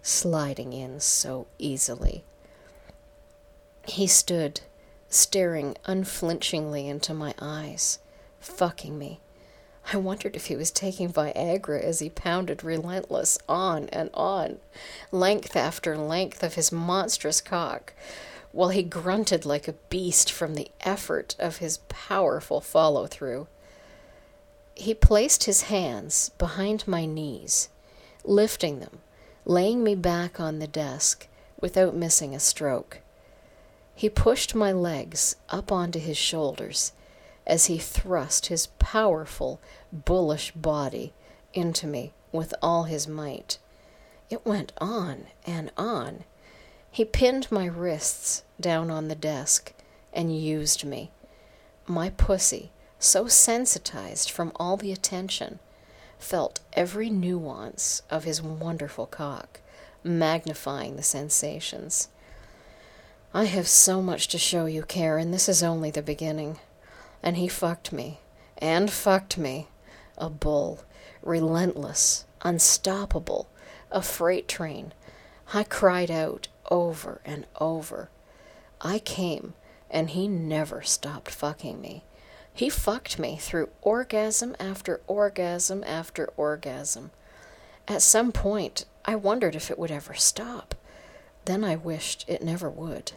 sliding 0.02 0.74
in 0.74 1.00
so 1.00 1.46
easily. 1.58 2.22
He 3.86 4.06
stood, 4.06 4.60
staring 5.08 5.78
unflinchingly 5.86 6.86
into 6.86 7.14
my 7.14 7.34
eyes, 7.40 7.98
fucking 8.42 8.98
me 8.98 9.20
I 9.92 9.96
wondered 9.96 10.36
if 10.36 10.46
he 10.46 10.56
was 10.56 10.70
taking 10.70 11.12
Viagra 11.12 11.82
as 11.82 11.98
he 11.98 12.08
pounded 12.08 12.62
relentless 12.62 13.38
on 13.48 13.88
and 13.88 14.10
on, 14.14 14.58
length 15.10 15.56
after 15.56 15.98
length 15.98 16.42
of 16.42 16.54
his 16.54 16.70
monstrous 16.70 17.40
cock, 17.40 17.92
while 18.52 18.68
he 18.68 18.82
grunted 18.82 19.44
like 19.44 19.66
a 19.66 19.74
beast 19.90 20.30
from 20.30 20.54
the 20.54 20.70
effort 20.82 21.34
of 21.38 21.56
his 21.56 21.78
powerful 21.88 22.60
follow 22.60 23.06
through. 23.06 23.48
He 24.74 24.94
placed 24.94 25.44
his 25.44 25.62
hands 25.62 26.30
behind 26.38 26.86
my 26.86 27.04
knees, 27.04 27.68
lifting 28.24 28.78
them, 28.78 29.00
laying 29.44 29.82
me 29.82 29.94
back 29.94 30.38
on 30.38 30.58
the 30.58 30.66
desk 30.66 31.26
without 31.60 31.94
missing 31.94 32.34
a 32.34 32.40
stroke. 32.40 33.00
He 33.94 34.08
pushed 34.08 34.54
my 34.54 34.72
legs 34.72 35.36
up 35.50 35.70
onto 35.70 35.98
his 35.98 36.16
shoulders 36.16 36.92
as 37.46 37.66
he 37.66 37.78
thrust 37.78 38.46
his 38.46 38.68
powerful, 38.78 39.60
bullish 39.92 40.52
body 40.52 41.12
into 41.52 41.86
me 41.86 42.12
with 42.30 42.54
all 42.62 42.84
his 42.84 43.08
might. 43.08 43.58
It 44.30 44.46
went 44.46 44.72
on 44.78 45.26
and 45.46 45.70
on. 45.76 46.24
He 46.90 47.04
pinned 47.04 47.50
my 47.50 47.66
wrists 47.66 48.44
down 48.60 48.90
on 48.90 49.08
the 49.08 49.14
desk 49.14 49.72
and 50.12 50.38
used 50.38 50.84
me. 50.84 51.10
My 51.86 52.10
pussy, 52.10 52.70
so 52.98 53.26
sensitized 53.26 54.30
from 54.30 54.52
all 54.56 54.76
the 54.76 54.92
attention, 54.92 55.58
felt 56.18 56.60
every 56.74 57.10
nuance 57.10 58.02
of 58.08 58.24
his 58.24 58.40
wonderful 58.40 59.06
cock, 59.06 59.60
magnifying 60.04 60.96
the 60.96 61.02
sensations. 61.02 62.08
I 63.34 63.44
have 63.44 63.66
so 63.66 64.00
much 64.00 64.28
to 64.28 64.38
show 64.38 64.66
you, 64.66 64.82
Karen. 64.82 65.30
This 65.30 65.48
is 65.48 65.62
only 65.62 65.90
the 65.90 66.02
beginning 66.02 66.58
and 67.22 67.36
he 67.36 67.48
fucked 67.48 67.92
me, 67.92 68.20
and 68.58 68.90
fucked 68.90 69.38
me. 69.38 69.68
A 70.18 70.28
bull, 70.28 70.84
relentless, 71.22 72.26
unstoppable, 72.42 73.48
a 73.90 74.02
freight 74.02 74.48
train. 74.48 74.92
I 75.54 75.64
cried 75.64 76.10
out 76.10 76.48
over 76.70 77.20
and 77.24 77.46
over. 77.60 78.10
I 78.80 78.98
came, 78.98 79.54
and 79.90 80.10
he 80.10 80.28
never 80.28 80.82
stopped 80.82 81.30
fucking 81.30 81.80
me. 81.80 82.04
He 82.54 82.68
fucked 82.68 83.18
me 83.18 83.36
through 83.36 83.70
orgasm 83.80 84.54
after 84.60 85.00
orgasm 85.06 85.82
after 85.84 86.30
orgasm. 86.36 87.10
At 87.88 88.02
some 88.02 88.32
point, 88.32 88.84
I 89.04 89.14
wondered 89.16 89.56
if 89.56 89.70
it 89.70 89.78
would 89.78 89.90
ever 89.90 90.14
stop. 90.14 90.74
Then 91.44 91.64
I 91.64 91.76
wished 91.76 92.24
it 92.28 92.42
never 92.42 92.70
would. 92.70 93.12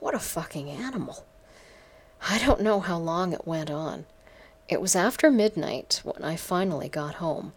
What 0.00 0.14
a 0.14 0.18
fucking 0.18 0.70
animal. 0.70 1.24
I 2.28 2.38
don't 2.38 2.60
know 2.60 2.80
how 2.80 2.98
long 2.98 3.32
it 3.32 3.46
went 3.46 3.70
on. 3.70 4.06
It 4.68 4.80
was 4.80 4.94
after 4.94 5.30
midnight 5.30 6.00
when 6.04 6.22
I 6.22 6.36
finally 6.36 6.88
got 6.88 7.16
home, 7.16 7.52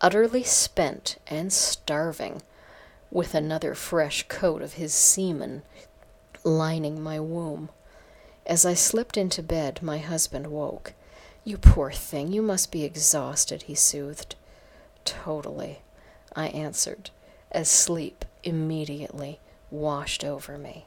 utterly 0.00 0.42
spent 0.42 1.16
and 1.26 1.52
starving, 1.52 2.42
with 3.10 3.34
another 3.34 3.74
fresh 3.74 4.26
coat 4.28 4.62
of 4.62 4.74
his 4.74 4.92
semen 4.94 5.62
lining 6.44 7.02
my 7.02 7.18
womb. 7.20 7.70
As 8.46 8.66
I 8.66 8.74
slipped 8.74 9.16
into 9.16 9.42
bed, 9.42 9.80
my 9.82 9.98
husband 9.98 10.48
woke. 10.48 10.92
You 11.44 11.56
poor 11.56 11.90
thing, 11.90 12.32
you 12.32 12.42
must 12.42 12.70
be 12.70 12.84
exhausted, 12.84 13.62
he 13.62 13.74
soothed. 13.74 14.34
Totally, 15.04 15.80
I 16.36 16.48
answered, 16.48 17.10
as 17.50 17.70
sleep 17.70 18.24
immediately 18.42 19.40
washed 19.70 20.24
over 20.24 20.58
me. 20.58 20.86